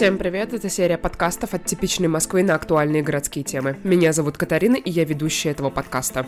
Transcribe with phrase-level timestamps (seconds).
[0.00, 3.76] Всем привет, это серия подкастов от типичной Москвы на актуальные городские темы.
[3.84, 6.26] Меня зовут Катарина, и я ведущая этого подкаста.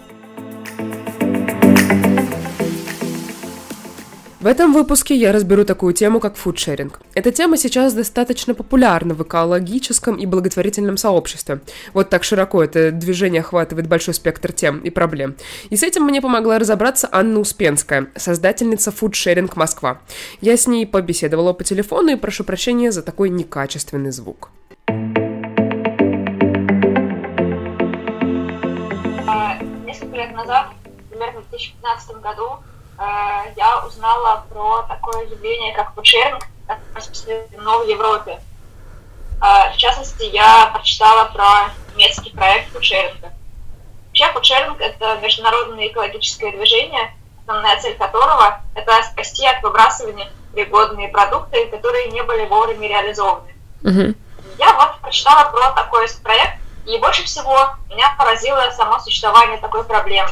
[4.42, 7.00] В этом выпуске я разберу такую тему, как фудшеринг.
[7.14, 11.60] Эта тема сейчас достаточно популярна в экологическом и благотворительном сообществе.
[11.94, 15.36] Вот так широко это движение охватывает большой спектр тем и проблем.
[15.70, 20.00] И с этим мне помогла разобраться Анна Успенская, создательница фудшеринг Москва.
[20.40, 24.50] Я с ней побеседовала по телефону и прошу прощения за такой некачественный звук.
[29.28, 29.56] А,
[29.86, 30.70] несколько лет назад,
[31.10, 32.58] примерно в 2015 году,
[33.56, 36.46] я узнала про такое явление, как фудшеринг,
[36.94, 38.40] распространено в Европе.
[39.40, 43.32] Э, в частности, я прочитала про немецкий проект фудшеринга.
[44.08, 51.66] Вообще, фудшеринг– это международное экологическое движение, основная цель которого– это спасти от выбрасывания пригодные продукты,
[51.68, 53.54] которые не были вовремя реализованы.
[53.82, 54.14] Uh-huh.
[54.58, 60.30] Я вот прочитала про такой проект, и больше всего меня поразило само существование такой проблемы.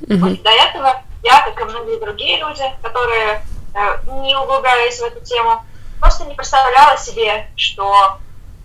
[0.00, 0.16] Uh-huh.
[0.18, 3.42] Вот до этого я, как и многие другие люди, которые
[3.74, 5.64] э, не углублялись в эту тему,
[5.98, 8.18] просто не представляла себе, что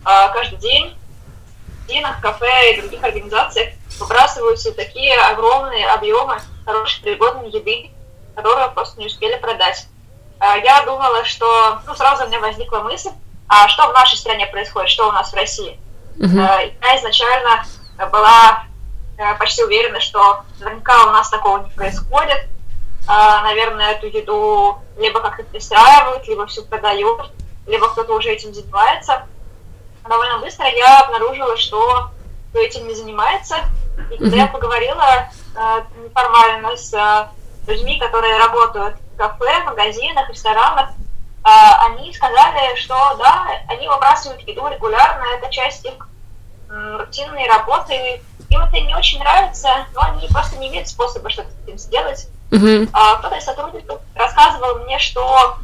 [0.06, 7.50] э, каждый день в магазинах, кафе и других организациях выбрасываются такие огромные объемы хорошей пригодной
[7.50, 7.90] еды,
[8.36, 9.88] которую просто не успели продать.
[10.40, 13.10] Э, я думала, что, ну, сразу у меня возникла мысль,
[13.48, 15.80] а что в нашей стране происходит, что у нас в России.
[16.18, 16.74] Uh-huh.
[16.84, 17.66] Я изначально
[18.12, 18.64] была
[19.40, 22.48] почти уверена, что наверняка у нас такого не происходит.
[23.08, 27.32] А, наверное, эту еду либо как-то пристраивают, либо все продают,
[27.68, 29.28] либо кто-то уже этим занимается.
[30.08, 32.12] Довольно быстро я обнаружила, что
[32.50, 33.58] кто этим не занимается.
[34.12, 37.30] И когда я поговорила э, неформально с
[37.68, 40.90] людьми, которые работают в кафе, магазинах, ресторанах,
[41.44, 46.08] они сказали, что да, они выбрасывают еду регулярно, это часть их
[46.72, 51.68] рутинной работы, им это не очень нравится, но они просто не имеют способа что-то с
[51.68, 52.28] этим сделать.
[52.50, 52.90] Uh-huh.
[52.92, 55.58] А, кто-то из сотрудников рассказывал мне, что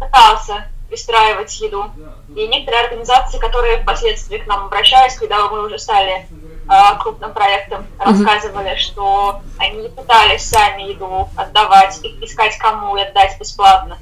[0.00, 1.90] пытался пристраивать еду.
[2.34, 6.26] И некоторые организации, которые впоследствии к нам обращались, когда мы уже стали
[6.68, 8.78] а, крупным проектом, рассказывали, uh-huh.
[8.78, 13.98] что они пытались сами еду отдавать, искать кому и отдать бесплатно.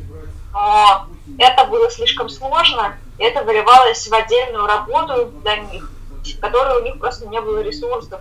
[0.52, 1.06] Но
[1.38, 5.90] это было слишком сложно, и это выливалось в отдельную работу для них
[6.40, 8.20] которые у них просто не было ресурсов.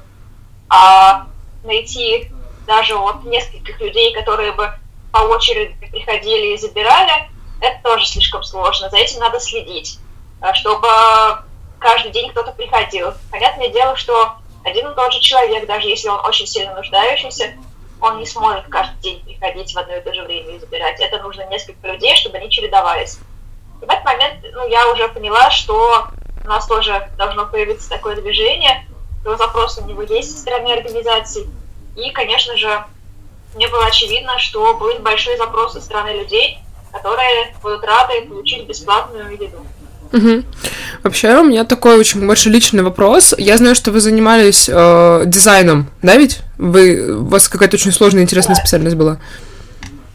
[0.70, 1.28] А
[1.64, 2.32] найти
[2.66, 4.74] даже вот нескольких людей, которые бы
[5.12, 7.30] по очереди приходили и забирали,
[7.62, 8.90] это тоже слишком сложно.
[8.90, 10.00] За этим надо следить,
[10.42, 10.88] а, чтобы
[11.80, 13.14] каждый день кто-то приходил.
[13.32, 17.54] Понятное дело, что один и тот же человек, даже если он очень сильно нуждающийся,
[18.02, 21.00] он не сможет каждый день приходить в одно и то же время и забирать.
[21.00, 23.20] Это нужно несколько людей, чтобы они чередовались.
[23.82, 26.08] И в этот момент ну, я уже поняла, что
[26.44, 28.86] у нас тоже должно появиться такое движение,
[29.24, 31.48] то запрос у него есть со стороны организаций.
[31.96, 32.84] И, конечно же,
[33.56, 36.60] мне было очевидно, что будет большой запрос со стороны людей,
[36.92, 39.66] которые будут рады получить бесплатную еду.
[40.12, 40.44] Угу.
[41.04, 43.34] Вообще, у меня такой очень большой личный вопрос.
[43.38, 46.42] Я знаю, что вы занимались э, дизайном, да ведь?
[46.58, 48.62] Вы, у вас какая-то очень сложная, интересная да.
[48.62, 49.18] специальность была.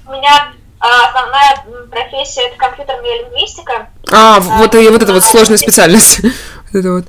[0.07, 0.53] У меня
[0.89, 3.89] а, основная профессия это компьютерная лингвистика.
[4.11, 6.21] А, а вот и вот эта вот сложная специальность.
[6.73, 7.05] это вот.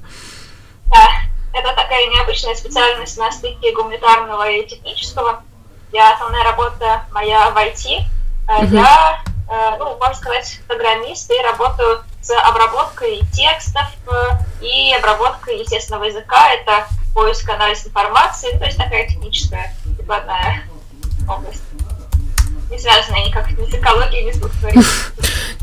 [0.87, 1.07] Да,
[1.53, 5.43] это такая необычная специальность на стыке гуманитарного и технического.
[5.91, 8.03] Я основная работа моя в IT.
[8.47, 8.75] Uh-huh.
[8.75, 16.05] Я, э, ну, можно сказать, программист и работаю с обработкой текстов э, и обработкой естественного
[16.05, 16.53] языка.
[16.53, 20.63] Это поиск, анализ информации, то есть такая техническая прикладная
[21.27, 21.68] область
[22.71, 25.13] не связанная никак ни с экологией, ни с благотворительностью.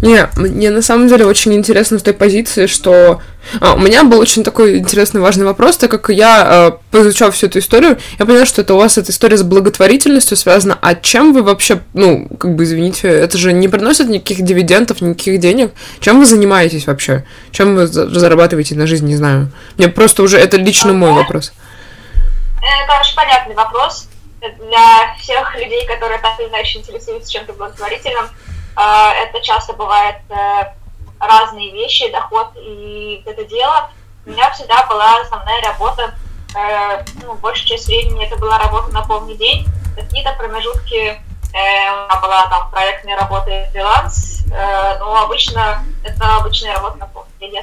[0.02, 3.22] Не, мне на самом деле очень интересно в той позиции, что
[3.60, 7.46] а, у меня был очень такой интересный важный вопрос, так как я э, поизучав всю
[7.46, 10.78] эту историю, я поняла, что это у вас эта история с благотворительностью связана.
[10.82, 15.40] А чем вы вообще, ну, как бы, извините, это же не приносит никаких дивидендов, никаких
[15.40, 15.72] денег.
[16.00, 17.24] Чем вы занимаетесь вообще?
[17.50, 19.50] Чем вы зарабатываете на жизнь, не знаю.
[19.78, 21.52] Мне просто уже это лично мой вопрос.
[22.58, 24.08] Это очень понятный вопрос
[24.40, 30.74] для всех людей, которые так или иначе интересуются чем-то благотворительным, э, это часто бывает э,
[31.20, 33.90] разные вещи, доход и это дело.
[34.24, 36.14] У меня всегда была основная работа,
[36.54, 39.66] э, ну, большая часть времени это была работа на полный день,
[39.96, 46.98] какие-то промежутки у меня была там проектная работа и фриланс, но обычно это обычная работа
[46.98, 47.56] на полный день.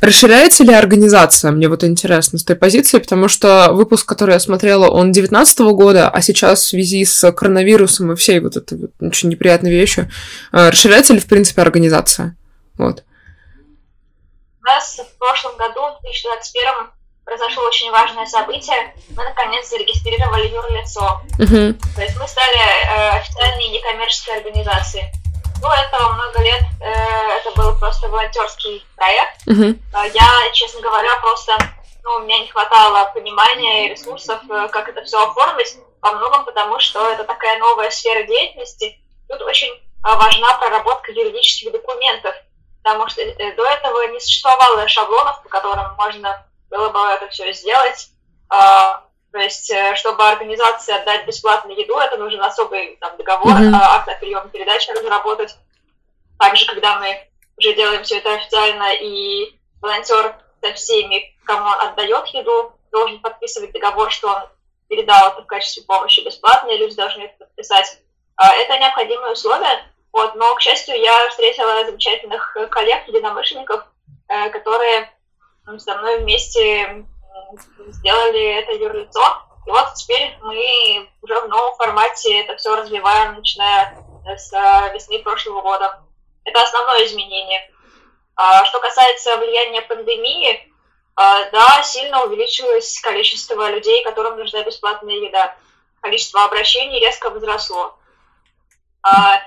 [0.00, 1.50] Расширяется ли организация?
[1.50, 6.10] Мне вот интересно с той позиции, потому что выпуск, который я смотрела, он 19 года,
[6.10, 10.10] а сейчас в связи с коронавирусом и всей вот этой вот очень неприятной вещью,
[10.52, 12.36] э, расширяется ли, в принципе, организация?
[12.76, 13.04] Вот.
[14.64, 16.90] нас в прошлом году, в 2021,
[17.24, 18.94] произошло очень важное событие.
[19.16, 21.20] Мы наконец зарегистрировали юрлицо.
[21.38, 21.74] Uh-huh.
[21.94, 25.04] То есть мы стали э, официальной некоммерческой организацией.
[25.60, 29.46] До этого много лет э, это был просто волонтерский проект.
[29.46, 29.78] Uh-huh.
[30.12, 31.58] Я, честно говоря, просто
[32.06, 36.44] ну, у меня не хватало понимания и ресурсов, э, как это все оформить, во многом
[36.44, 39.00] потому, что это такая новая сфера деятельности.
[39.28, 42.34] Тут очень э, важна проработка юридических документов,
[42.82, 47.52] потому что э, до этого не существовало шаблонов, по которым можно было бы это все
[47.52, 48.10] сделать.
[49.32, 53.74] То есть, чтобы организации отдать бесплатную еду, это нужен особый там, договор, mm-hmm.
[53.74, 55.54] акт о приеме передачи разработать.
[56.38, 57.28] Также, когда мы
[57.58, 63.72] уже делаем все это официально, и волонтер со всеми, кому он отдает еду, должен подписывать
[63.72, 64.42] договор, что он
[64.88, 67.98] передал это в качестве помощи бесплатно, и люди должны это подписать.
[68.36, 73.84] А, это необходимые условия, вот, но, к счастью, я встретила замечательных коллег, единомышленников,
[74.28, 75.10] э, которые
[75.78, 77.04] со мной вместе
[77.88, 79.42] сделали это юрлицо.
[79.66, 85.18] И вот теперь мы уже в новом формате это все развиваем, начиная с э, весны
[85.20, 86.02] прошлого года.
[86.44, 87.70] Это основное изменение.
[88.36, 90.72] А, что касается влияния пандемии,
[91.16, 95.56] а, да, сильно увеличилось количество людей, которым нужна бесплатная еда.
[96.02, 97.98] Количество обращений резко возросло.
[99.02, 99.42] А,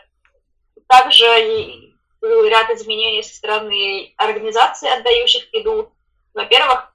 [0.87, 5.93] также был ряд изменений со стороны организаций, отдающих еду.
[6.33, 6.91] Во-первых,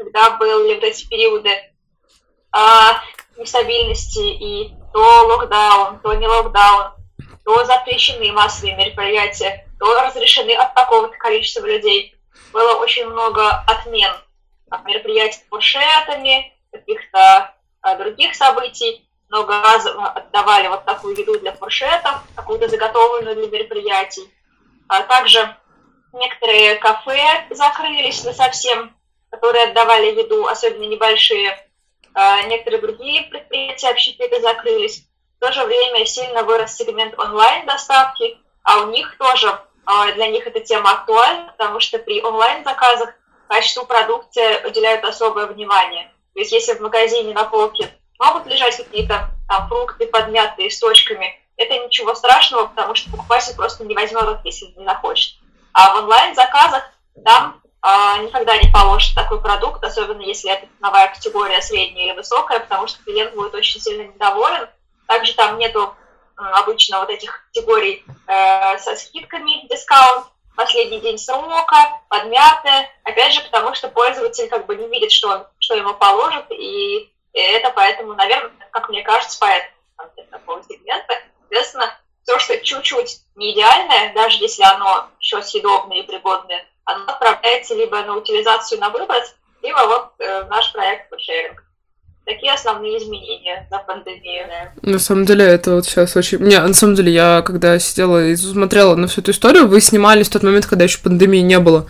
[0.00, 1.50] когда были вот эти периоды
[3.36, 6.92] нестабильности и то локдаун, то не локдаун,
[7.44, 12.16] то запрещены массовые мероприятия, то разрешены от такого-то количества людей.
[12.52, 14.12] Было очень много отмен
[14.84, 19.06] мероприятий с фуршетами, каких-то а, других событий.
[19.28, 24.28] Много раз отдавали вот такую еду для фуршетов, какую-то заготовленную для мероприятий.
[24.88, 25.56] А также
[26.12, 28.96] некоторые кафе закрылись на совсем,
[29.30, 31.58] которые отдавали еду, особенно небольшие.
[32.14, 35.04] А, некоторые другие предприятия общепита закрылись.
[35.36, 40.46] В то же время сильно вырос сегмент онлайн-доставки, а у них тоже, а, для них
[40.46, 43.14] эта тема актуальна, потому что при онлайн-заказах
[43.48, 46.12] качеству продукции уделяют особое внимание.
[46.34, 51.40] То есть если в магазине на полке могут лежать какие-то там фрукты подмятые с точками,
[51.56, 55.34] это ничего страшного, потому что покупатель просто не возьмет их, если не захочет.
[55.72, 56.90] А в онлайн-заказах
[57.24, 62.86] там никогда не положит такой продукт, особенно если это ценовая категория средняя или высокая, потому
[62.86, 64.68] что клиент будет очень сильно недоволен,
[65.06, 65.94] также там нету
[66.36, 72.90] обычно вот этих категорий э, со скидками, дискаунт, последний день срока, подмятое.
[73.04, 77.70] Опять же, потому что пользователь как бы не видит, что, что ему положат, и это
[77.70, 79.72] поэтому, наверное, как мне кажется, поэтому
[80.30, 81.14] такого сегмента.
[81.40, 87.74] Соответственно, все, что чуть-чуть не идеальное, даже если оно еще съедобное и пригодное, оно отправляется
[87.74, 91.62] либо на утилизацию на выброс, либо вот э, наш проект шеринг
[92.24, 94.46] такие основные изменения за пандемию.
[94.82, 96.38] На самом деле, это вот сейчас очень...
[96.38, 100.28] Не, на самом деле, я когда сидела и смотрела на всю эту историю, вы снимались
[100.28, 101.86] в тот момент, когда еще пандемии не было.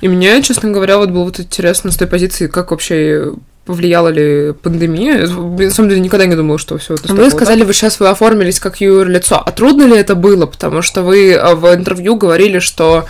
[0.00, 3.32] И мне, честно говоря, вот было вот интересно с той позиции, как вообще
[3.68, 5.26] повлияла ли пандемия.
[5.26, 8.60] На самом деле никогда не думала, что все это Вы сказали, вы сейчас вы оформились
[8.60, 9.42] как юрлицо.
[9.44, 10.46] А трудно ли это было?
[10.46, 13.04] Потому что вы э, в интервью говорили, что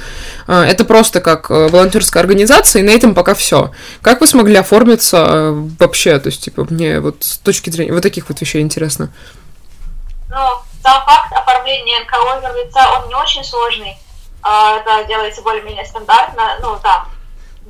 [0.48, 3.70] э, это просто как э, волонтерская организация, и на этом пока все.
[4.02, 6.18] Как вы смогли оформиться вообще?
[6.18, 9.12] То есть, типа, мне вот с точки зрения вот таких вот вещей интересно.
[10.28, 10.36] Ну,
[10.82, 13.96] сам факт оформления НКО юрлица, он не очень сложный.
[14.42, 16.58] А, это делается более-менее стандартно.
[16.62, 17.06] Ну, там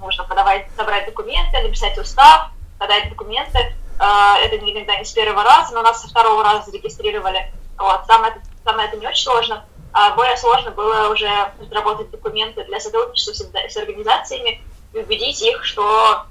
[0.00, 3.58] нужно подавать, собрать документы, написать устав, подать документы.
[3.98, 7.52] Э, это иногда не с первого раза, но нас со второго раза зарегистрировали.
[7.76, 8.06] Вот.
[8.06, 9.64] Самое, самое это не очень сложно.
[9.92, 11.30] А более сложно было уже
[11.60, 16.24] разработать документы для сотрудничества с, с организациями и убедить их, что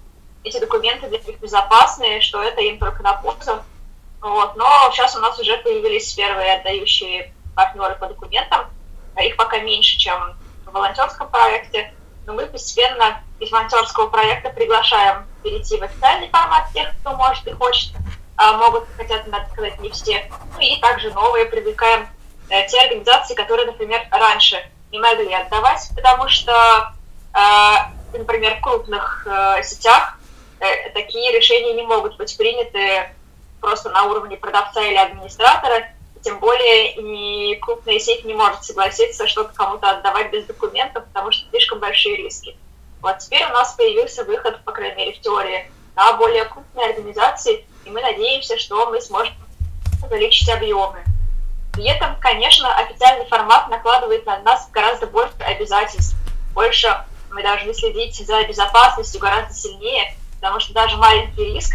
[0.43, 3.63] эти документы для них безопасны, что это им только на пользу.
[4.21, 4.55] Вот.
[4.55, 8.67] Но сейчас у нас уже появились первые отдающие партнеры по документам.
[9.21, 11.93] Их пока меньше, чем в волонтерском проекте.
[12.25, 17.51] Но мы постепенно из волонтерского проекта приглашаем перейти в официальный формат тех, кто может и
[17.51, 17.93] хочет,
[18.35, 20.29] а могут, хотят, надо сказать, не все.
[20.55, 22.07] Ну и также новые привлекаем
[22.49, 24.57] э, те организации, которые, например, раньше
[24.91, 26.93] не могли отдавать, потому что,
[27.33, 30.19] э, например, в крупных э, сетях
[30.95, 33.11] такие решения не могут быть приняты
[33.61, 35.87] просто на уровне продавца или администратора,
[36.23, 41.47] тем более и крупная сеть не может согласиться что-то кому-то отдавать без документов, потому что
[41.51, 42.57] слишком большие риски.
[43.01, 47.65] Вот теперь у нас появился выход, по крайней мере, в теории, на более крупные организации,
[47.85, 49.33] и мы надеемся, что мы сможем
[50.03, 51.03] увеличить объемы.
[51.73, 56.15] При этом, конечно, официальный формат накладывает на нас гораздо больше обязательств,
[56.53, 61.73] больше мы должны следить за безопасностью гораздо сильнее, потому что даже маленький риск,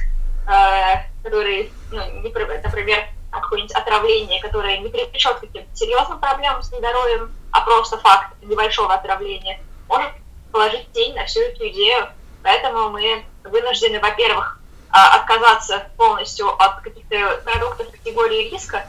[0.49, 6.67] э, который, ну, не, например, какое-нибудь отравление, которое не привлечет к каким-то серьезным проблемам с
[6.67, 10.11] здоровьем, а просто факт небольшого отравления, может
[10.53, 12.09] положить тень на всю эту идею.
[12.43, 18.87] Поэтому мы вынуждены, во-первых, а, отказаться полностью от каких-то продуктов категории риска,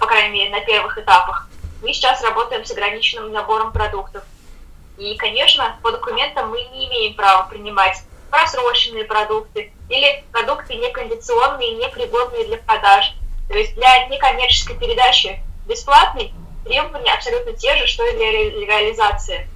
[0.00, 1.48] по крайней мере, на первых этапах.
[1.82, 4.22] Мы сейчас работаем с ограниченным набором продуктов.
[4.98, 7.98] И, конечно, по документам мы не имеем права принимать
[8.30, 13.12] просроченные продукты или продукты некондиционные, непригодные для продаж.
[13.48, 16.32] То есть для некоммерческой передачи бесплатной
[16.64, 19.48] требования абсолютно те же, что и для реализации.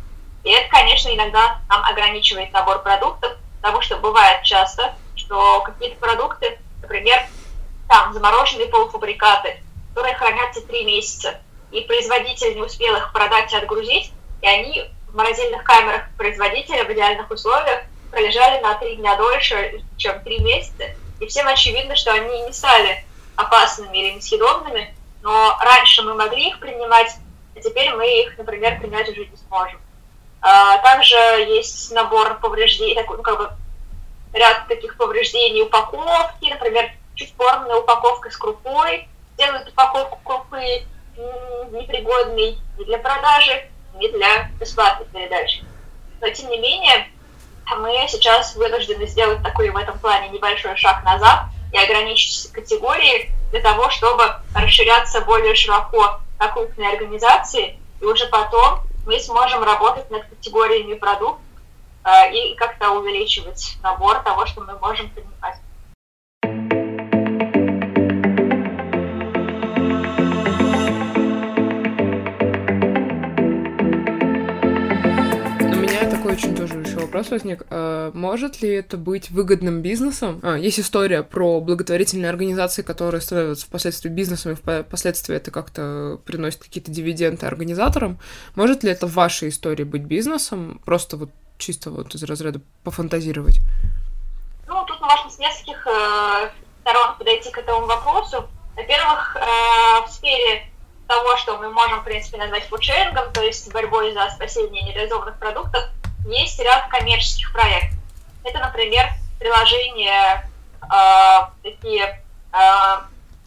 [0.47, 6.61] И это, конечно, иногда нам ограничивает набор продуктов, потому что бывает часто, что какие-то продукты,
[6.81, 7.21] например,
[7.89, 11.41] там замороженные полуфабрикаты, которые хранятся три месяца,
[11.73, 16.93] и производитель не успел их продать и отгрузить, и они в морозильных камерах производителя в
[16.93, 20.85] идеальных условиях пролежали на три дня дольше, чем три месяца,
[21.19, 26.61] и всем очевидно, что они не стали опасными или несъедобными, но раньше мы могли их
[26.61, 27.17] принимать,
[27.57, 29.81] а теперь мы их, например, принять уже не сможем.
[30.41, 33.51] А, также есть набор повреждений, такой, ну, как бы
[34.33, 40.85] ряд таких повреждений упаковки, например, чуть порванная упаковка с крупой, делают упаковку крупы
[41.73, 45.65] непригодной ни для продажи, ни для бесплатной передачи.
[46.21, 47.09] Но, тем не менее,
[47.79, 53.61] мы сейчас вынуждены сделать такой в этом плане небольшой шаг назад и ограничить категории для
[53.61, 60.27] того, чтобы расширяться более широко на крупные организации, и уже потом мы сможем работать над
[60.27, 61.41] категориями продуктов
[62.05, 65.57] э, и как-то увеличивать набор того, что мы можем принимать.
[76.37, 77.63] Очень тоже еще вопрос возник.
[77.71, 80.41] А, может ли это быть выгодным бизнесом?
[80.43, 86.63] А, есть история про благотворительные организации, которые становятся впоследствии бизнесом, и впоследствии это как-то приносит
[86.63, 88.19] какие-то дивиденды организаторам.
[88.55, 90.83] Может ли это в вашей истории быть бизнесом?
[90.85, 93.61] Просто вот чисто вот из разряда пофантазировать.
[94.67, 96.51] Ну, тут можно с нескольких э,
[96.83, 98.47] сторон подойти к этому вопросу.
[98.77, 100.71] Во-первых, э, в сфере
[101.09, 105.85] того, что мы можем, в принципе, назвать фудшерингом, то есть борьбой за спасение нереализованных продуктов,
[106.27, 107.99] есть ряд коммерческих проектов.
[108.45, 109.07] Это, например,
[109.39, 110.49] приложения,
[110.83, 112.59] э, такие э,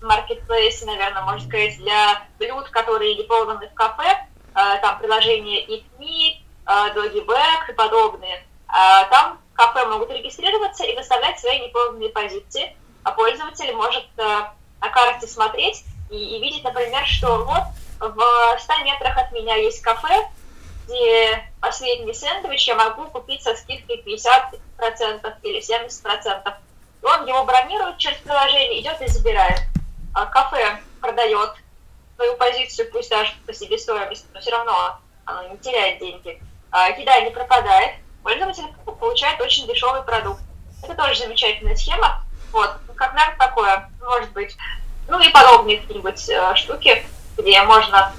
[0.01, 6.38] маркетплейсы, наверное, можно сказать, для блюд, которые поданы в кафе, э, там приложения Eat Me,
[6.65, 8.43] э, Doggy Bag и подобные.
[8.67, 14.43] Э, там кафе могут регистрироваться и выставлять свои неполные позиции, а пользователь может э,
[14.81, 17.63] на карте смотреть и, и видеть, например, что вот
[18.00, 20.27] в 100 метрах от меня есть кафе,
[20.89, 26.53] где последний сэндвич я могу купить со скидкой 50% или 70%.
[27.01, 29.62] И он его бронирует через приложение, идет и забирает.
[30.13, 31.51] А кафе продает
[32.15, 36.41] свою позицию, пусть даже по себестоимости, но все равно оно не теряет деньги.
[36.72, 38.65] А еда не пропадает, пользователь
[39.00, 40.41] получает очень дешевый продукт.
[40.84, 42.24] Это тоже замечательная схема.
[42.51, 44.58] Вот, как наверное, такое, может быть.
[45.08, 47.05] Ну и подобные какие-нибудь э, штуки,
[47.38, 48.13] где можно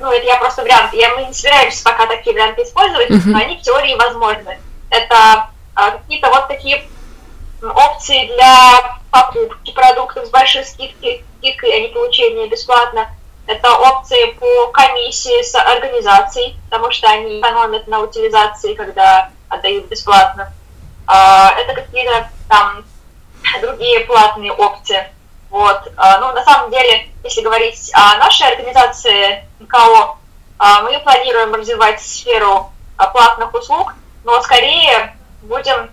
[0.00, 3.22] ну, это я просто вариант, я, мы не собираемся пока такие варианты использовать, uh-huh.
[3.26, 4.58] но они в теории возможны.
[4.90, 6.82] Это а, какие-то вот такие
[7.62, 13.08] опции для покупки продуктов с большой скидкой, скидкой, а не получения бесплатно.
[13.46, 20.52] Это опции по комиссии с организацией, потому что они экономят на утилизации, когда отдают бесплатно.
[21.06, 22.84] А, это какие-то там
[23.62, 25.08] другие платные опции.
[25.50, 25.92] Вот.
[25.96, 30.16] А, ну, на самом деле, если говорить о нашей организации НКО,
[30.58, 35.90] а, мы планируем развивать сферу а, платных услуг, но скорее будем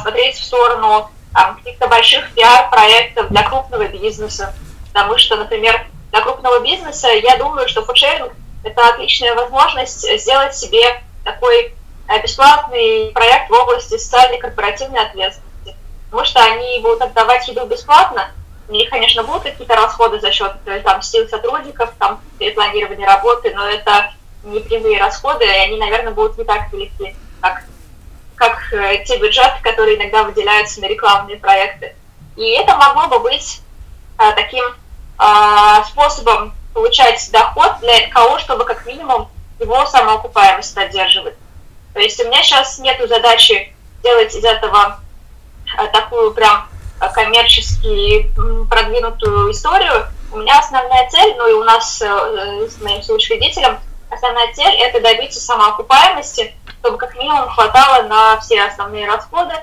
[0.00, 4.54] смотреть в сторону каких-то больших пиар-проектов для крупного бизнеса.
[4.92, 8.32] Потому что, например, для крупного бизнеса я думаю, что фудшеринг–
[8.64, 11.74] это отличная возможность сделать себе такой
[12.22, 15.74] бесплатный проект в области социальной корпоративной ответственности.
[16.08, 18.30] Потому что они будут отдавать еду бесплатно,
[18.68, 20.52] у них, конечно, будут какие-то расходы за счет
[20.84, 24.12] там, сил сотрудников, там, перепланирования работы, но это
[24.44, 27.64] не прямые расходы, и они, наверное, будут не так велики, как,
[28.36, 31.96] как э, те бюджеты, которые иногда выделяются на рекламные проекты.
[32.36, 33.62] И это могло бы быть
[34.18, 41.34] э, таким э, способом получать доход для НКО, чтобы как минимум его самоокупаемость поддерживать.
[41.94, 45.00] То есть у меня сейчас нет задачи делать из этого
[45.78, 46.68] э, такую прям
[47.14, 48.30] коммерчески
[48.68, 53.78] продвинутую историю, у меня основная цель, ну и у нас э, с моим соучредителем,
[54.10, 59.54] основная цель– это добиться самоокупаемости чтобы как минимум хватало на все основные расходы,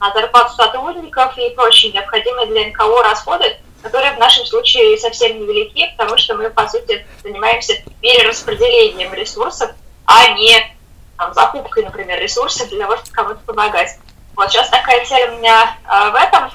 [0.00, 5.94] на зарплату сотрудников и прочие необходимые для НКО расходы, которые в нашем случае совсем невелики,
[5.96, 9.70] потому что мы, по сути, занимаемся перераспределением ресурсов,
[10.06, 10.76] а не
[11.16, 13.98] там, закупкой, например, ресурсов для того, чтобы кому-то помогать.
[14.34, 16.50] Вот сейчас такая цель у меня э, в этом.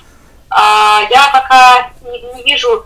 [0.50, 2.86] Э, я пока не, не вижу,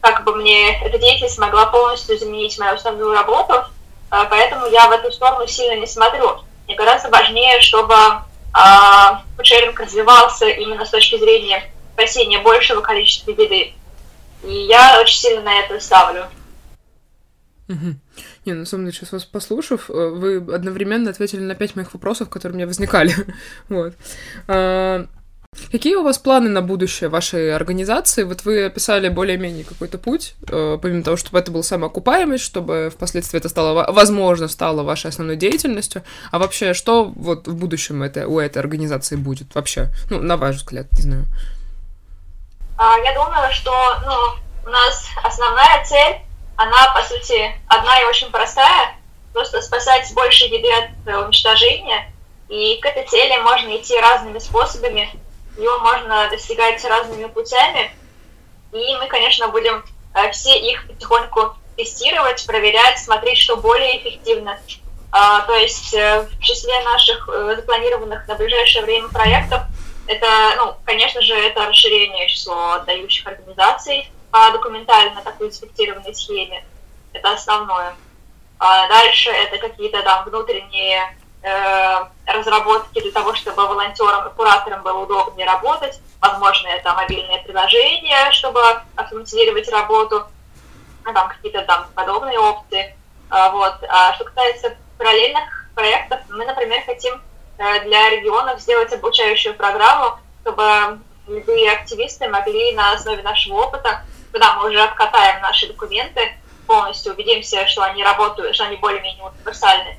[0.00, 4.92] как бы мне эта деятельность могла полностью заменить мою основную работу, э, поэтому я в
[4.92, 6.40] эту сторону сильно не смотрю.
[6.66, 13.74] Мне гораздо важнее, чтобы э, шеринг развивался именно с точки зрения спасения большего количества беды.
[14.44, 16.26] И я очень сильно на это ставлю.
[18.44, 22.28] Не, на самом деле, сейчас вас послушав, э, вы одновременно ответили на пять моих вопросов,
[22.28, 23.14] которые у меня возникали.
[23.68, 23.94] вот.
[25.72, 28.24] Какие у вас планы на будущее вашей организации?
[28.24, 33.38] Вот вы описали более-менее какой-то путь, э, помимо того, чтобы это был самоокупаемость, чтобы впоследствии
[33.38, 36.02] это стало, возможно, стало вашей основной деятельностью.
[36.30, 39.88] А вообще, что вот в будущем это, у этой организации будет вообще?
[40.10, 41.24] Ну, на ваш взгляд, не знаю.
[42.76, 43.72] А, я думаю, что
[44.04, 46.20] ну, у нас основная цель
[46.56, 48.94] она, по сути, одна и очень простая,
[49.32, 52.12] просто спасать больше еды от уничтожения,
[52.50, 55.08] и к этой цели можно идти разными способами,
[55.56, 57.90] ее можно достигать разными путями,
[58.72, 64.58] и мы, конечно, будем э, все их потихоньку тестировать, проверять, смотреть, что более эффективно.
[65.10, 69.62] А, то есть э, в числе наших запланированных на ближайшее время проектов
[70.06, 76.64] это, ну, конечно же, это расширение числа отдающих организаций, по документально такой инспектированной схеме.
[77.12, 77.94] Это основное.
[78.58, 81.14] А дальше это какие-то там внутренние э,
[82.26, 86.00] разработки для того, чтобы волонтерам и кураторам было удобнее работать.
[86.20, 88.60] Возможно, это мобильные приложения, чтобы
[88.94, 90.26] автоматизировать работу.
[91.04, 92.96] Ну, там какие-то там подобные опции.
[93.28, 93.74] А, вот.
[93.88, 97.20] А что касается параллельных проектов, мы, например, хотим
[97.58, 104.54] э, для регионов сделать обучающую программу, чтобы любые активисты могли на основе нашего опыта когда
[104.54, 106.20] мы уже откатаем наши документы,
[106.66, 109.98] полностью убедимся, что они работают, что они более-менее универсальны,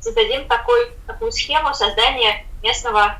[0.00, 3.18] создадим такой, такую схему создания местного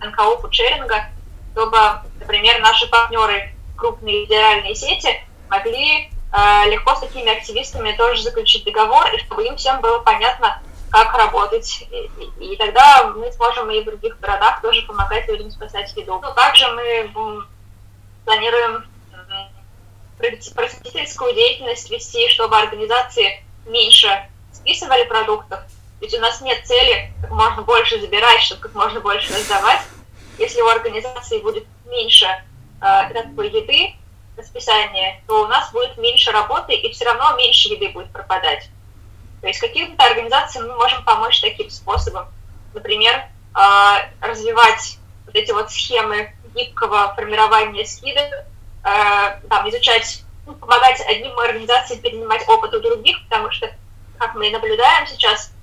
[0.00, 1.06] НКО фудшеринга,
[1.52, 1.78] чтобы,
[2.20, 9.06] например, наши партнеры, крупные федеральные сети, могли э, легко с такими активистами тоже заключить договор,
[9.14, 10.60] и чтобы им всем было понятно,
[10.90, 11.86] как работать.
[11.90, 12.10] И,
[12.40, 16.20] и, и тогда мы сможем и в других городах тоже помогать людям спасать еду.
[16.22, 17.10] Ну, также мы
[18.24, 18.84] планируем
[20.18, 24.08] просветительскую деятельность вести, чтобы организации меньше
[24.52, 25.60] списывали продуктов.
[26.04, 29.80] Ведь у нас нет цели как можно больше забирать, чтобы как можно больше раздавать.
[30.38, 33.94] Если у организации будет меньше э, такой еды
[34.36, 38.68] на списание, то у нас будет меньше работы и все равно меньше еды будет пропадать.
[39.40, 42.26] То есть каким-то организациям мы можем помочь таким способом.
[42.74, 48.30] Например, э, развивать вот эти вот схемы гибкого формирования скидок,
[48.84, 53.70] Э, там, изучать, ну, помогать одним организациям перенимать опыт у других, потому что,
[54.18, 55.53] как мы наблюдаем сейчас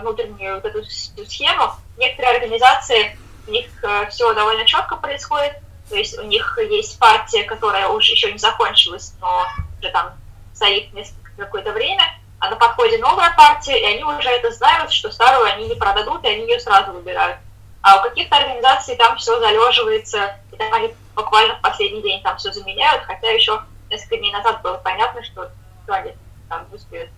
[0.00, 5.54] внутреннюю вот эту схему, некоторые организации, у них э, все довольно четко происходит,
[5.88, 9.46] то есть у них есть партия, которая уже еще не закончилась, но
[9.78, 10.12] уже там
[10.54, 12.04] стоит несколько какое-то время,
[12.40, 16.24] а на подходе новая партия, и они уже это знают, что старую они не продадут,
[16.24, 17.38] и они ее сразу выбирают.
[17.82, 22.36] А у каких-то организаций там все залеживается, и там они буквально в последний день там
[22.36, 25.50] все заменяют, хотя еще несколько дней назад было понятно, что
[25.84, 26.12] что они
[26.50, 27.10] там успеют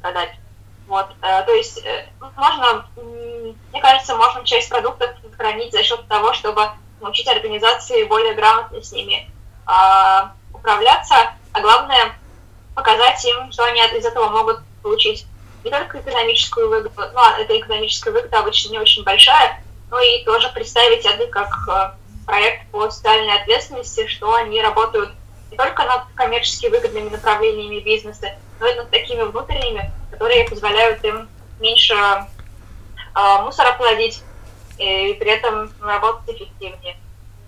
[0.00, 0.32] продать.
[0.86, 6.32] Вот, э, то есть э, можно, мне кажется, можно часть продуктов хранить за счет того,
[6.32, 9.28] чтобы научить организации более грамотно с ними
[9.66, 11.14] э, управляться,
[11.52, 12.14] а главное
[12.74, 15.26] показать им, что они из этого могут получить
[15.64, 20.24] не только экономическую выгоду, ну, а эта экономическая выгода обычно не очень большая, но и
[20.24, 25.12] тоже представить это как э, проект по социальной ответственности, что они работают
[25.50, 31.28] не только над коммерчески выгодными направлениями бизнеса, но и над такими внутренними, которые позволяют им
[31.58, 34.22] меньше э, мусора плодить
[34.78, 36.96] и при этом работать эффективнее.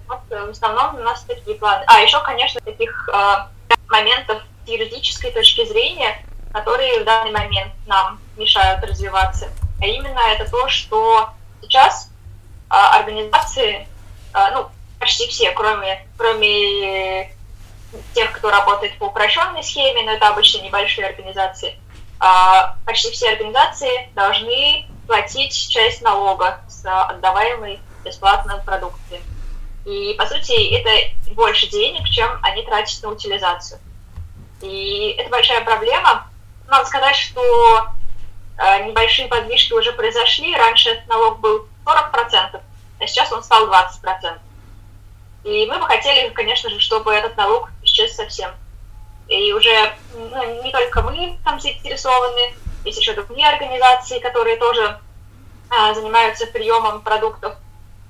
[0.08, 1.84] Вот э, в основном у нас такие планы.
[1.86, 6.20] А еще, конечно, таких э, моментов с юридической точки зрения,
[6.52, 9.50] которые в данный момент нам мешают развиваться.
[9.80, 11.30] А именно это то, что
[11.62, 12.10] сейчас
[12.70, 13.86] э, организации
[14.32, 17.30] а, ну, почти все, кроме, кроме
[18.14, 21.78] тех, кто работает по упрощенной схеме, но это обычно небольшие организации,
[22.84, 29.20] почти все организации должны платить часть налога с отдаваемой бесплатной продукции.
[29.84, 30.90] И, по сути, это
[31.34, 33.78] больше денег, чем они тратят на утилизацию.
[34.62, 36.26] И это большая проблема.
[36.68, 37.88] Надо сказать, что
[38.56, 40.56] э, небольшие подвижки уже произошли.
[40.56, 42.60] Раньше этот налог был 40%,
[43.00, 44.38] а сейчас он стал 20%.
[45.44, 48.50] И мы бы хотели, конечно же, чтобы этот налог исчез совсем.
[49.28, 55.00] И уже ну, не только мы там заинтересованы, есть еще другие организации, которые тоже
[55.70, 57.54] а, занимаются приемом продуктов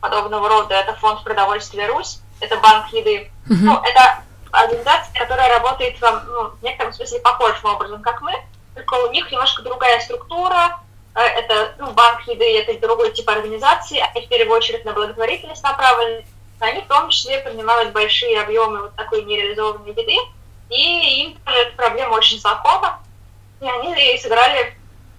[0.00, 0.74] подобного рода.
[0.74, 3.31] Это фонд продовольствия Русь, это банк еды.
[3.48, 3.62] Mm-hmm.
[3.62, 8.33] Ну, это организация, которая работает ну, в некотором смысле похожим образом, как мы,
[8.74, 10.81] только у них немножко другая структура.
[11.14, 15.62] Э, это ну, банк еды, это другой тип организации, они в первую очередь на благотворительность
[15.62, 16.24] направлены.
[16.61, 20.16] Они в том числе принимают большие объемы вот такой нереализованной еды,
[20.70, 23.00] и им тоже эта проблема очень знакома.
[23.61, 24.77] И они сыграли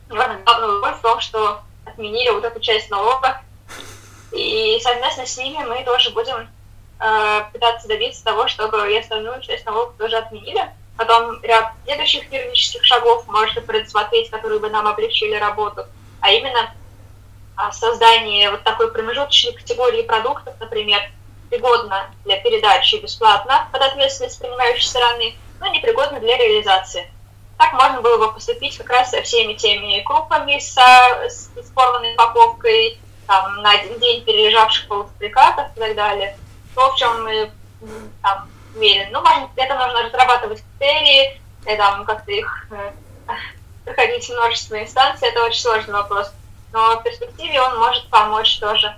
[0.09, 3.41] главную роль в том, что отменили вот эту часть налога.
[4.31, 6.49] И совместно с ними мы тоже будем
[6.99, 10.69] э, пытаться добиться того, чтобы и остальную часть налога тоже отменили.
[10.97, 15.85] Потом ряд следующих юридических шагов можно предусмотреть, которые бы нам облегчили работу,
[16.21, 16.73] а именно
[17.57, 21.01] а, создание вот такой промежуточной категории продуктов, например,
[21.49, 27.09] пригодна для передачи бесплатно под ответственность принимающей стороны, но непригодна для реализации.
[27.57, 32.13] Так можно было бы поступить как раз со всеми теми крупами с, с, с порванной
[32.13, 36.37] упаковкой, там, на один день перележавших полуфабрикатов и так далее.
[36.75, 37.51] То, в чем мы
[38.21, 39.09] там, уверены.
[39.11, 42.91] Ну, может, это нужно разрабатывать критерии, и, там, как-то их э,
[43.85, 46.31] проходить множество инстанций, это очень сложный вопрос.
[46.73, 48.95] Но в перспективе он может помочь тоже.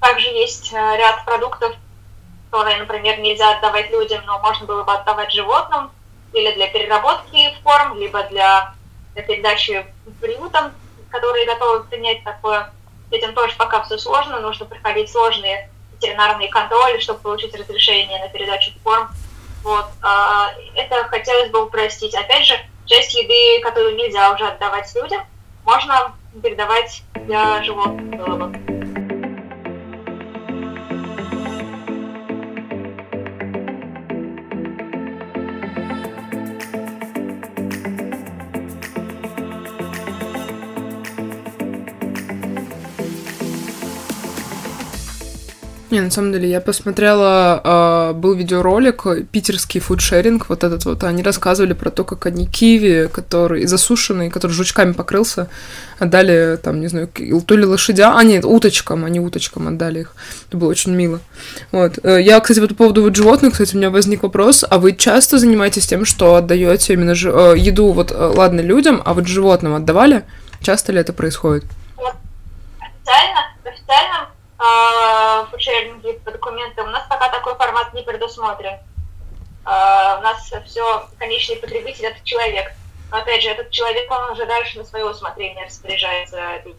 [0.00, 1.74] Также есть э, ряд продуктов,
[2.50, 5.90] которые, например, нельзя отдавать людям, но можно было бы отдавать животным,
[6.32, 8.74] или для переработки в корм, либо для,
[9.14, 9.86] для передачи
[10.20, 10.72] приютам,
[11.10, 12.72] которые готовы принять такое.
[13.10, 18.70] Этим тоже пока все сложно, нужно проходить сложные ветеринарные контроли, чтобы получить разрешение на передачу
[18.72, 19.08] в корм.
[19.62, 19.86] Вот.
[20.02, 22.14] А, это хотелось бы упростить.
[22.14, 25.22] Опять же, часть еды, которую нельзя уже отдавать людям,
[25.64, 28.77] можно передавать для животных.
[45.90, 51.22] Не, на самом деле, я посмотрела, э, был видеоролик, питерский фудшеринг, вот этот вот, они
[51.22, 55.48] рассказывали про то, как они киви, который засушенный, который жучками покрылся,
[55.98, 60.14] отдали, там, не знаю, то ли лошадя, а нет, уточкам, они уточкам отдали их.
[60.48, 61.20] Это было очень мило.
[61.72, 61.98] Вот.
[62.02, 65.38] Э, я, кстати, по поводу вот животных, кстати, у меня возник вопрос, а вы часто
[65.38, 67.30] занимаетесь тем, что отдаете именно ж...
[67.30, 70.24] Э, еду, вот, э, ладно, людям, а вот животным отдавали?
[70.60, 71.64] Часто ли это происходит?
[72.78, 78.74] Официально, официально э, фудшеринге по документам, у нас пока такой формат не предусмотрен.
[79.64, 82.72] Э, у нас все, конечный потребитель это человек.
[83.10, 86.76] Но опять же, этот человек, он уже дальше на свое усмотрение распоряжается этой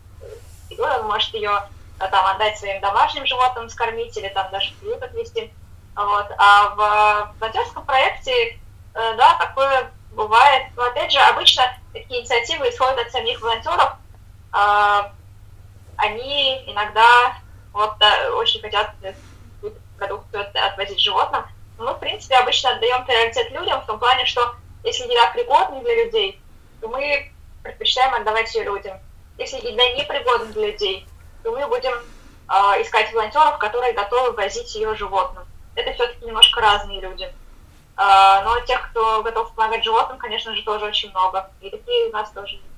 [0.77, 1.51] он может ее
[1.97, 5.51] там отдать своим домашним животным, скормить или там даже в приют отвезти.
[5.95, 6.27] Вот.
[6.37, 8.57] А в волонтерском проекте, э,
[8.93, 10.67] да, такое бывает.
[10.77, 13.95] Но опять же, обычно такие инициативы исходят от самих волонтеров.
[14.53, 15.09] Э,
[15.97, 17.35] они иногда
[17.73, 18.93] вот да, очень хотят
[19.97, 21.43] продукцию отвозить животным.
[21.77, 25.81] Но мы, в принципе, обычно отдаем приоритет людям в том плане, что если еда пригодна
[25.81, 26.41] для людей,
[26.81, 27.31] то мы
[27.63, 28.97] предпочитаем отдавать ее людям.
[29.37, 31.07] Если еда не пригодна для людей,
[31.43, 35.45] то мы будем э, искать волонтеров, которые готовы возить ее животным.
[35.75, 37.23] Это все-таки немножко разные люди.
[37.97, 41.49] Э, но тех, кто готов помогать животным, конечно же, тоже очень много.
[41.61, 42.68] И такие у нас тоже есть.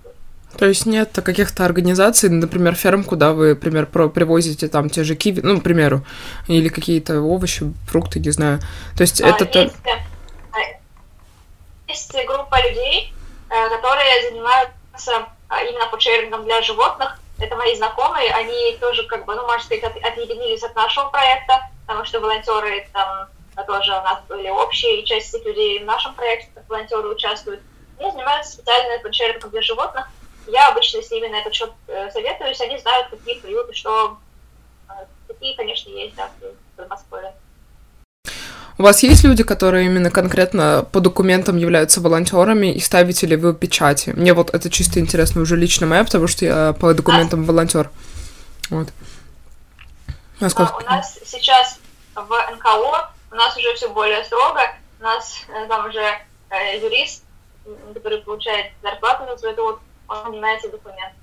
[0.58, 5.42] То есть нет каких-то организаций, например, ферм, куда вы, например, привозите там те же киви,
[5.42, 6.06] ну, к примеру,
[6.48, 8.60] или какие-то овощи, фрукты, не знаю.
[8.96, 9.46] То есть а, это...
[9.46, 9.90] Есть, то...
[11.88, 13.14] есть группа людей,
[13.50, 17.18] э, которые занимаются а, именно фудшерингом для животных.
[17.40, 21.70] Это мои знакомые, они тоже, как бы, ну, можно сказать, от, отъединились от нашего проекта,
[21.88, 23.28] потому что волонтеры там
[23.66, 27.62] тоже у нас были общие, и часть этих людей в нашем проекте, волонтеры участвуют.
[28.00, 30.08] Они занимаются специально фудшерингом для животных,
[30.48, 34.18] я обычно с ними на этот счет э, советуюсь, они знают, какие приюты, что
[35.28, 37.34] такие, конечно, есть, да, в Подмосковье.
[38.78, 43.54] У вас есть люди, которые именно конкретно по документам являются волонтерами и ставите ли вы
[43.54, 44.12] печати?
[44.12, 47.92] Мне вот это чисто интересно уже лично моя, потому что я по документам волонтер.
[48.70, 48.88] Вот.
[50.40, 50.78] А сколько?
[50.78, 51.80] у нас сейчас
[52.16, 54.62] в НКО у нас уже все более строго.
[55.00, 56.04] У нас э, там уже
[56.50, 57.24] э, юрист,
[57.94, 59.80] который получает зарплату за свой труд,
[60.12, 61.15] он занимается документами.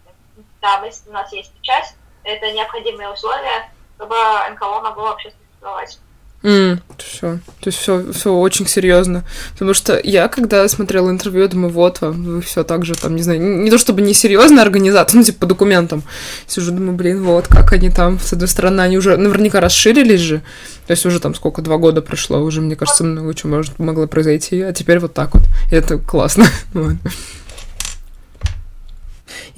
[0.61, 4.17] Да, если у нас есть печать, это необходимые условия, чтобы
[4.51, 5.99] НКО могло вообще существовать.
[6.43, 7.39] Mm, все.
[7.61, 9.25] То есть все, все очень серьезно.
[9.55, 13.17] Потому что я, когда смотрела интервью, я думаю, вот вам, вы все так же там,
[13.17, 16.05] не знаю, не то чтобы не серьезная организация, ну, типа по документам.
[16.47, 20.39] Сижу, думаю, блин, вот как они там, с одной стороны, они уже наверняка расширились же.
[20.87, 24.07] То есть уже там сколько, два года прошло, уже, мне кажется, много чего может, могло
[24.07, 25.43] произойти, а теперь вот так вот.
[25.73, 26.47] И это классно.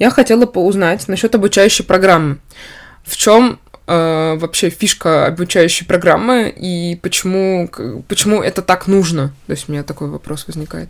[0.01, 2.39] Я хотела поузнать насчет обучающей программы.
[3.05, 7.69] В чем э, вообще фишка обучающей программы и почему,
[8.09, 9.27] почему это так нужно?
[9.45, 10.89] То есть у меня такой вопрос возникает.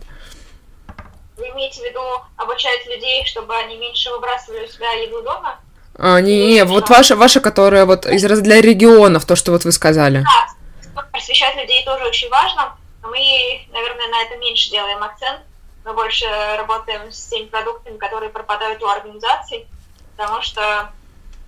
[1.36, 2.00] Вы имеете в виду
[2.38, 5.60] обучать людей, чтобы они меньше выбрасывали у себя еду дома?
[5.98, 9.66] А, не, не, вот ваша, ваша, которая вот из раз для регионов, то, что вот
[9.66, 10.24] вы сказали.
[10.94, 12.78] Да, просвещать людей тоже очень важно.
[13.02, 15.42] Мы, наверное, на это меньше делаем акцент.
[15.84, 19.66] Мы больше работаем с теми продуктами, которые пропадают у организаций,
[20.16, 20.92] потому что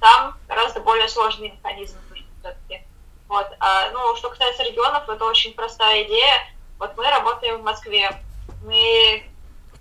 [0.01, 1.97] там гораздо более сложный механизм
[2.41, 2.83] все-таки.
[3.29, 3.47] Вот.
[3.61, 6.47] А, ну, что касается регионов, это очень простая идея.
[6.79, 8.11] Вот мы работаем в Москве.
[8.65, 9.25] Мы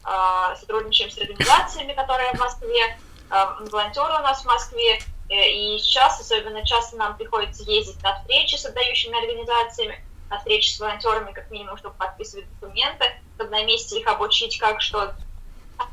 [0.05, 2.97] э, сотрудничаем с организациями, которые в Москве,
[3.29, 8.19] э, волонтеры у нас в Москве, э, и сейчас особенно часто нам приходится ездить на
[8.19, 13.63] встречи с отдающими организациями, на встречи с волонтерами, как минимум, чтобы подписывать документы, чтобы на
[13.63, 15.13] месте их обучить, как что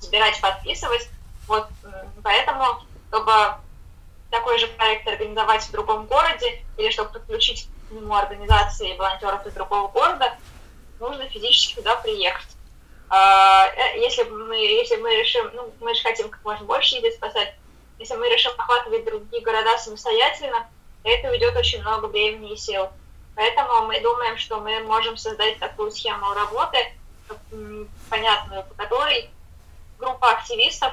[0.00, 1.09] собирать, подписывать.
[1.46, 1.66] Вот
[2.22, 2.64] поэтому,
[3.09, 3.33] чтобы
[4.31, 9.53] такой же проект организовать в другом городе, или чтобы подключить к нему организации волонтеров из
[9.53, 10.37] другого города,
[11.00, 12.48] нужно физически туда приехать.
[13.09, 17.11] А, э, если мы, если мы решим, ну, мы же хотим как можно больше еды
[17.11, 17.55] спасать,
[17.98, 20.68] если мы решим охватывать другие города самостоятельно,
[21.03, 22.88] это уйдет очень много времени и сил.
[23.35, 26.79] Поэтому мы думаем, что мы можем создать такую схему работы,
[28.09, 29.31] понятную, по которой
[29.99, 30.93] группа активистов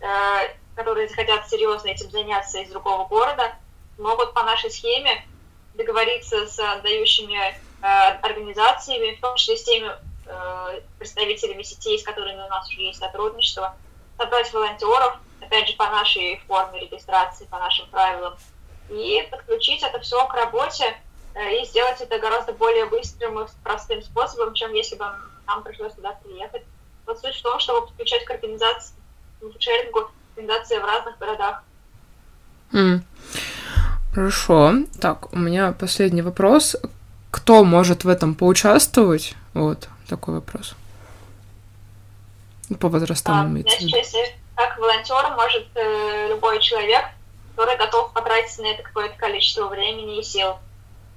[0.00, 3.54] э, которые захотят серьезно этим заняться из другого города,
[3.98, 5.24] могут по нашей схеме
[5.74, 7.86] договориться с отдающими э,
[8.22, 9.90] организациями, в том числе с теми
[10.26, 13.74] э, представителями сетей, с которыми у нас уже есть сотрудничество,
[14.18, 18.36] собрать волонтеров, опять же, по нашей форме регистрации, по нашим правилам,
[18.90, 20.96] и подключить это все к работе
[21.34, 25.04] и сделать это гораздо более быстрым и простым способом, чем если бы
[25.46, 26.62] нам пришлось туда приехать.
[27.06, 28.94] Вот суть в том, чтобы подключать к организации,
[29.40, 31.62] к шерингу рекомендации в разных городах.
[32.72, 33.00] Mm.
[34.12, 34.72] Хорошо.
[35.00, 36.76] Так, у меня последний вопрос.
[37.30, 39.34] Кто может в этом поучаствовать?
[39.54, 40.74] Вот такой вопрос.
[42.80, 47.04] По возрастам а, имеется значит, если как волонтер может э, любой человек,
[47.54, 50.56] который готов потратить на это какое-то количество времени и сил.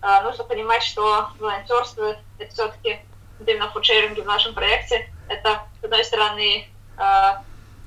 [0.01, 2.99] Э, нужно понимать, что волонтерство это все-таки
[3.47, 7.32] именно фудшеринге в нашем проекте, это, с одной стороны, э,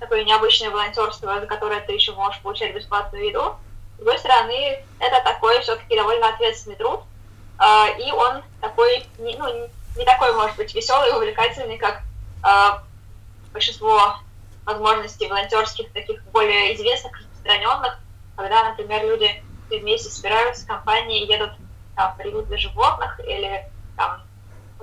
[0.01, 3.57] такое необычное волонтерство, за которое ты еще можешь получать бесплатную еду.
[3.95, 7.01] С другой стороны, это такой все-таки довольно ответственный труд,
[7.59, 12.03] а, и он такой, ну, не такой, может быть, веселый и увлекательный, как
[12.43, 12.83] а,
[13.53, 14.19] большинство
[14.65, 17.99] возможностей волонтерских, таких более известных, распространенных,
[18.37, 21.53] когда, например, люди вместе собираются, компании едут
[21.95, 24.32] там, в приют для животных или там, в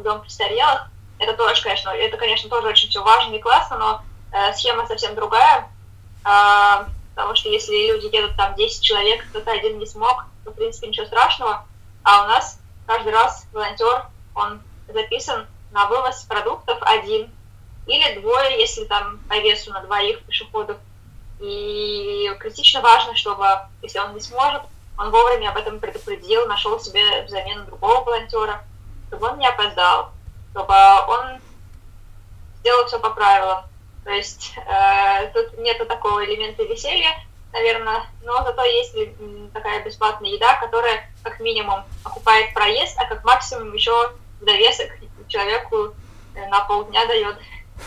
[0.03, 0.89] дом престарелых.
[1.19, 5.15] Это тоже, конечно, это, конечно, тоже очень все важно и классно, но Э, схема совсем
[5.15, 5.67] другая,
[6.23, 10.53] а, потому что если люди едут там 10 человек, кто-то один не смог, то, в
[10.53, 11.65] принципе, ничего страшного,
[12.03, 17.31] а у нас каждый раз волонтер, он записан на вывоз продуктов один
[17.87, 20.77] или двое, если там по весу на двоих пешеходов.
[21.39, 23.45] И критично важно, чтобы,
[23.81, 24.61] если он не сможет,
[24.97, 28.63] он вовремя об этом предупредил, нашел себе замену другого волонтера,
[29.09, 30.11] чтобы он не опоздал,
[30.51, 30.73] чтобы
[31.07, 31.41] он
[32.59, 33.65] сделал все по правилам.
[34.03, 37.11] То есть э, тут нету такого элемента веселья,
[37.51, 38.95] наверное, но зато есть
[39.53, 44.91] такая бесплатная еда, которая как минимум окупает проезд, а как максимум еще довесок
[45.27, 45.93] человеку
[46.35, 47.37] э, на полдня дает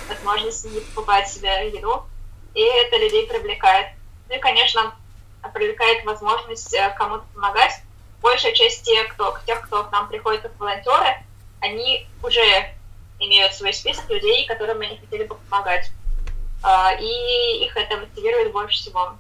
[0.08, 2.04] возможность не покупать себе еду,
[2.54, 3.88] и это людей привлекает.
[4.28, 4.94] Ну и, конечно,
[5.54, 7.81] привлекает возможность э, кому-то помогать.
[8.22, 11.16] Большая часть тех, кто, тех, кто к нам приходит как волонтеры,
[11.60, 12.40] они уже
[13.18, 15.90] имеют свой список людей, которым они хотели бы помогать.
[16.62, 19.16] А, и их это мотивирует больше всего.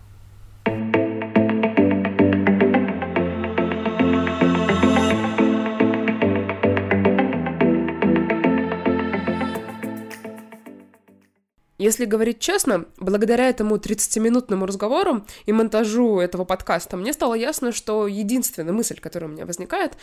[11.82, 18.06] Если говорить честно, благодаря этому 30-минутному разговору и монтажу этого подкаста мне стало ясно, что
[18.06, 19.94] единственная мысль, которая у меня возникает,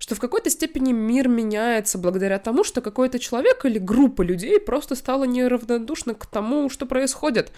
[0.00, 4.96] что в какой-то степени мир меняется благодаря тому, что какой-то человек или группа людей просто
[4.96, 7.52] стала неравнодушна к тому, что происходит.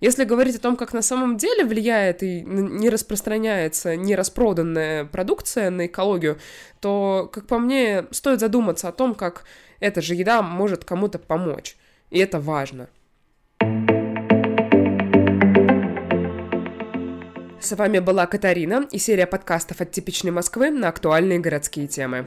[0.00, 5.86] Если говорить о том, как на самом деле влияет и не распространяется нераспроданная продукция на
[5.86, 6.38] экологию,
[6.82, 9.44] то, как по мне, стоит задуматься о том, как
[9.80, 11.78] эта же еда может кому-то помочь.
[12.10, 12.90] И это важно.
[17.60, 22.26] С вами была Катарина и серия подкастов от «Типичной Москвы» на актуальные городские темы.